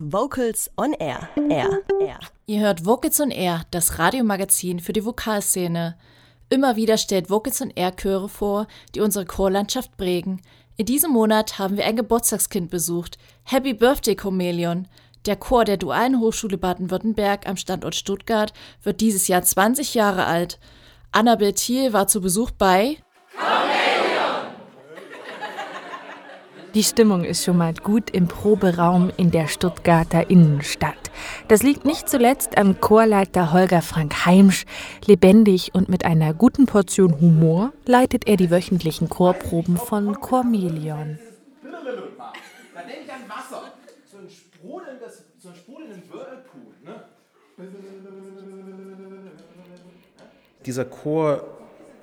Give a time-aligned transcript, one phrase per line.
[0.00, 1.28] Vocals on Air.
[1.50, 1.80] Air.
[2.00, 2.20] Air.
[2.46, 5.96] Ihr hört Vocals on Air, das Radiomagazin für die Vokalszene.
[6.50, 10.40] Immer wieder stellt Vocals on Air Chöre vor, die unsere Chorlandschaft prägen.
[10.76, 13.18] In diesem Monat haben wir ein Geburtstagskind besucht.
[13.42, 14.86] Happy Birthday Chameleon.
[15.26, 18.52] Der Chor der Dualen Hochschule Baden-Württemberg am Standort Stuttgart
[18.84, 20.60] wird dieses Jahr 20 Jahre alt.
[21.10, 22.98] Annabel Thiel war zu Besuch bei
[26.78, 31.10] Die Stimmung ist schon mal gut im Proberaum in der Stuttgarter Innenstadt.
[31.48, 34.64] Das liegt nicht zuletzt am Chorleiter Holger Frank Heimsch.
[35.04, 41.18] Lebendig und mit einer guten Portion Humor leitet er die wöchentlichen Chorproben von Chormelion.
[41.64, 43.72] Da denke ich an Wasser.
[44.08, 46.74] So ein sprudelndes, so ein sprudelnden Whirlpool.
[46.84, 47.02] Ne?
[50.64, 51.57] Dieser Chor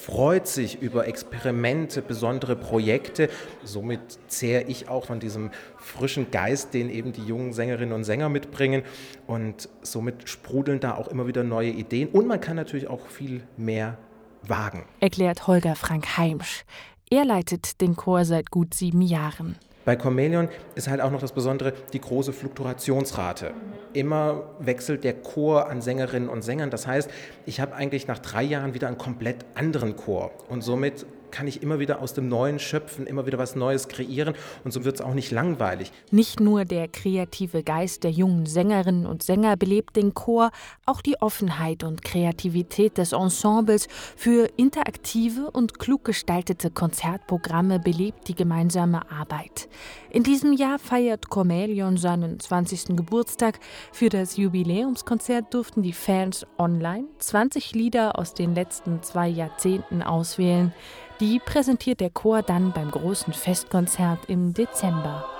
[0.00, 3.28] freut sich über Experimente, besondere Projekte.
[3.64, 8.28] Somit zehre ich auch von diesem frischen Geist, den eben die jungen Sängerinnen und Sänger
[8.28, 8.82] mitbringen.
[9.26, 12.08] Und somit sprudeln da auch immer wieder neue Ideen.
[12.08, 13.98] Und man kann natürlich auch viel mehr
[14.42, 14.84] wagen.
[15.00, 16.64] Erklärt Holger Frank Heimsch.
[17.10, 19.56] Er leitet den Chor seit gut sieben Jahren.
[19.88, 23.54] Bei Chameleon ist halt auch noch das Besondere die große Fluktuationsrate.
[23.94, 26.68] Immer wechselt der Chor an Sängerinnen und Sängern.
[26.68, 27.10] Das heißt,
[27.46, 30.30] ich habe eigentlich nach drei Jahren wieder einen komplett anderen Chor.
[30.50, 34.34] Und somit kann ich immer wieder aus dem Neuen schöpfen, immer wieder was Neues kreieren
[34.64, 35.92] und so wird es auch nicht langweilig.
[36.10, 40.50] Nicht nur der kreative Geist der jungen Sängerinnen und Sänger belebt den Chor,
[40.86, 48.34] auch die Offenheit und Kreativität des Ensembles für interaktive und klug gestaltete Konzertprogramme belebt die
[48.34, 49.68] gemeinsame Arbeit.
[50.10, 52.96] In diesem Jahr feiert Chameleon seinen 20.
[52.96, 53.60] Geburtstag.
[53.92, 60.72] Für das Jubiläumskonzert durften die Fans online 20 Lieder aus den letzten zwei Jahrzehnten auswählen.
[61.20, 65.37] Die präsentiert der Chor dann beim großen Festkonzert im Dezember.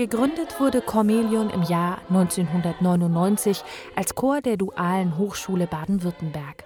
[0.00, 3.62] Gegründet wurde Chameleon im Jahr 1999
[3.94, 6.64] als Chor der Dualen Hochschule Baden-Württemberg.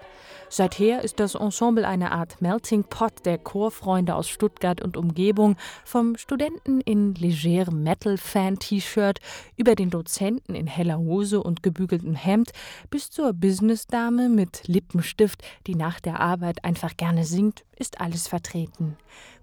[0.49, 6.17] Seither ist das Ensemble eine Art Melting Pot der Chorfreunde aus Stuttgart und Umgebung, vom
[6.17, 9.19] Studenten in legerem Metal-Fan-T-Shirt
[9.57, 12.51] über den Dozenten in heller Hose und gebügeltem Hemd
[12.89, 18.97] bis zur Businessdame mit Lippenstift, die nach der Arbeit einfach gerne singt, ist alles vertreten.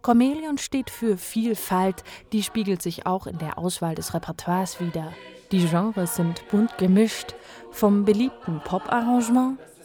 [0.04, 2.02] Chameleon steht für Vielfalt,
[2.32, 5.12] die spiegelt sich auch in der Auswahl des Repertoires wider.
[5.52, 7.34] Die Genres sind bunt gemischt,
[7.70, 9.58] vom beliebten Pop-Arrangement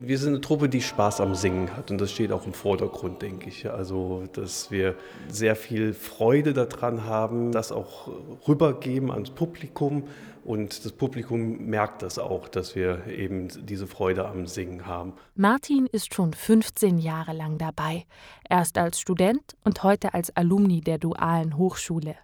[0.00, 3.20] Wir sind eine Truppe, die Spaß am Singen hat und das steht auch im Vordergrund,
[3.20, 3.68] denke ich.
[3.68, 4.94] Also, dass wir
[5.28, 8.08] sehr viel Freude daran haben, das auch
[8.46, 10.04] rübergeben ans Publikum
[10.44, 15.14] und das Publikum merkt das auch, dass wir eben diese Freude am Singen haben.
[15.34, 18.06] Martin ist schon 15 Jahre lang dabei,
[18.48, 22.14] erst als Student und heute als Alumni der Dualen Hochschule.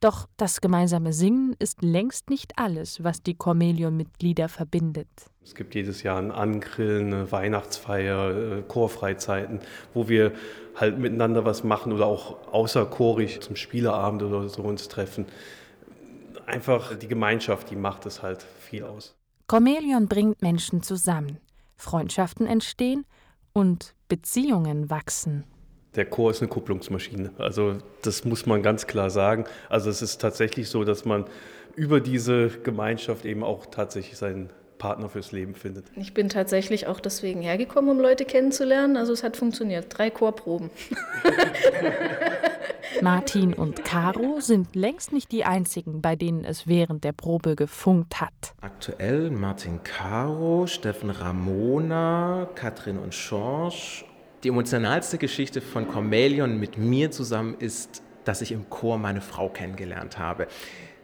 [0.00, 5.08] Doch das gemeinsame Singen ist längst nicht alles, was die Chameleon-Mitglieder verbindet.
[5.42, 9.58] Es gibt jedes Jahr ein Angrillen, eine Weihnachtsfeier, äh, Chorfreizeiten,
[9.94, 10.32] wo wir
[10.76, 15.26] halt miteinander was machen oder auch außerchorig zum Spieleabend oder so uns treffen.
[16.46, 19.16] Einfach die Gemeinschaft, die macht es halt viel aus.
[19.50, 21.38] Chameleon bringt Menschen zusammen,
[21.76, 23.04] Freundschaften entstehen
[23.52, 25.44] und Beziehungen wachsen
[25.98, 27.32] der Chor ist eine Kupplungsmaschine.
[27.38, 29.44] Also das muss man ganz klar sagen.
[29.68, 31.24] Also es ist tatsächlich so, dass man
[31.74, 35.86] über diese Gemeinschaft eben auch tatsächlich seinen Partner fürs Leben findet.
[35.96, 38.96] Ich bin tatsächlich auch deswegen hergekommen, um Leute kennenzulernen.
[38.96, 39.86] Also es hat funktioniert.
[39.90, 40.70] Drei Chorproben.
[43.02, 48.20] Martin und Caro sind längst nicht die einzigen, bei denen es während der Probe gefunkt
[48.20, 48.54] hat.
[48.60, 54.04] Aktuell Martin Caro, Steffen Ramona, Katrin und Schorsch
[54.44, 59.48] die emotionalste Geschichte von Chameleon mit mir zusammen ist, dass ich im Chor meine Frau
[59.48, 60.46] kennengelernt habe,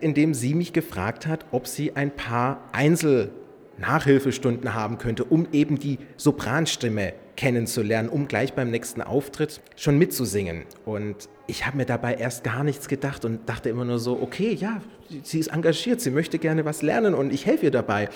[0.00, 3.30] indem sie mich gefragt hat, ob sie ein paar Einzel
[3.78, 10.64] Nachhilfestunden haben könnte, um eben die Sopranstimme kennenzulernen, um gleich beim nächsten Auftritt schon mitzusingen.
[10.84, 14.52] Und ich habe mir dabei erst gar nichts gedacht und dachte immer nur so, okay,
[14.52, 14.80] ja,
[15.24, 18.08] sie ist engagiert, sie möchte gerne was lernen und ich helfe ihr dabei.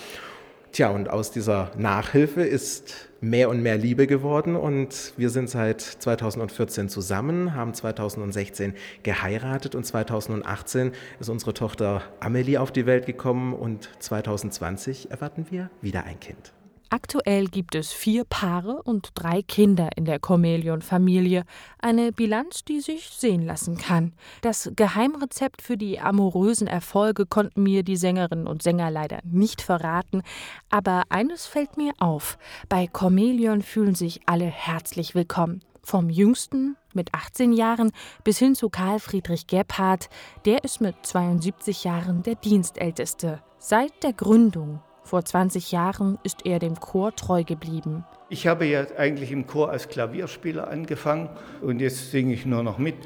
[0.72, 5.80] Tja, und aus dieser Nachhilfe ist mehr und mehr Liebe geworden und wir sind seit
[5.80, 13.54] 2014 zusammen, haben 2016 geheiratet und 2018 ist unsere Tochter Amelie auf die Welt gekommen
[13.54, 16.52] und 2020 erwarten wir wieder ein Kind.
[16.90, 21.44] Aktuell gibt es vier Paare und drei Kinder in der Chamäleon-Familie.
[21.80, 24.14] Eine Bilanz, die sich sehen lassen kann.
[24.40, 30.22] Das Geheimrezept für die amorösen Erfolge konnten mir die Sängerinnen und Sänger leider nicht verraten.
[30.70, 32.38] Aber eines fällt mir auf:
[32.70, 35.62] Bei Chamäleon fühlen sich alle herzlich willkommen.
[35.82, 37.92] Vom Jüngsten mit 18 Jahren
[38.24, 40.08] bis hin zu Karl Friedrich Gebhardt,
[40.46, 43.42] der ist mit 72 Jahren der Dienstälteste.
[43.58, 48.04] Seit der Gründung vor 20 Jahren ist er dem Chor treu geblieben.
[48.28, 51.30] Ich habe ja eigentlich im Chor als Klavierspieler angefangen
[51.62, 52.96] und jetzt singe ich nur noch mit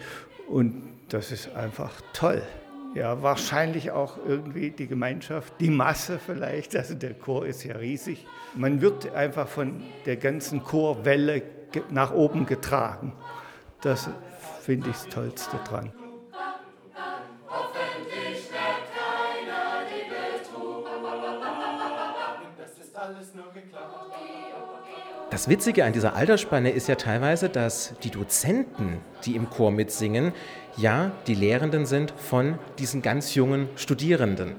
[0.49, 2.43] und das ist einfach toll.
[2.95, 8.27] Ja, wahrscheinlich auch irgendwie die Gemeinschaft, die Masse vielleicht, also der Chor ist ja riesig.
[8.55, 11.43] Man wird einfach von der ganzen Chorwelle
[11.89, 13.13] nach oben getragen.
[13.81, 14.11] Das
[14.61, 15.93] finde ich das Tollste dran.
[25.33, 30.33] Das Witzige an dieser Altersspanne ist ja teilweise, dass die Dozenten, die im Chor mitsingen,
[30.77, 34.53] ja die Lehrenden sind von diesen ganz jungen Studierenden.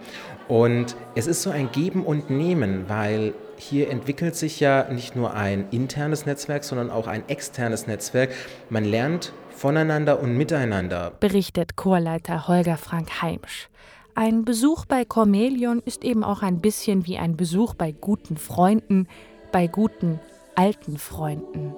[0.48, 5.36] Und es ist so ein Geben und Nehmen, weil hier entwickelt sich ja nicht nur
[5.36, 8.32] ein internes Netzwerk, sondern auch ein externes Netzwerk.
[8.72, 11.12] Man lernt voneinander und miteinander.
[11.20, 13.70] Berichtet Chorleiter Holger Frank Heimsch.
[14.16, 19.08] Ein Besuch bei Cormelion ist eben auch ein bisschen wie ein Besuch bei guten Freunden,
[19.52, 20.20] bei guten
[20.56, 21.74] alten Freunden.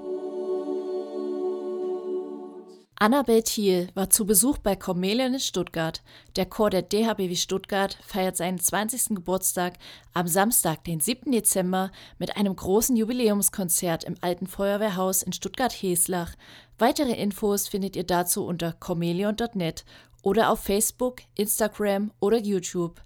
[2.98, 6.02] Annabel Thiel war zu Besuch bei Cormelion in Stuttgart.
[6.36, 9.16] Der Chor der DHBW Stuttgart feiert seinen 20.
[9.16, 9.74] Geburtstag
[10.14, 11.32] am Samstag, den 7.
[11.32, 16.36] Dezember, mit einem großen Jubiläumskonzert im Alten Feuerwehrhaus in Stuttgart-Heslach.
[16.78, 19.86] Weitere Infos findet ihr dazu unter cormelion.net
[20.22, 23.02] oder auf Facebook, Instagram oder YouTube.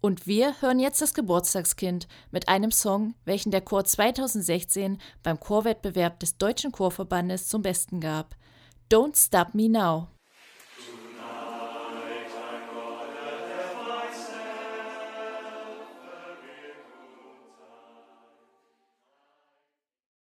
[0.00, 6.20] Und wir hören jetzt das Geburtstagskind mit einem Song, welchen der Chor 2016 beim Chorwettbewerb
[6.20, 8.36] des Deutschen Chorverbandes zum Besten gab.
[8.90, 10.08] Don't Stop Me Now.